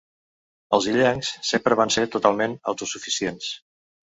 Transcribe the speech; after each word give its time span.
Els 0.77 0.87
illencs 0.93 1.29
sempre 1.51 1.77
van 1.81 1.93
ser 1.99 2.07
totalment 2.17 2.57
autosuficients. 2.73 3.53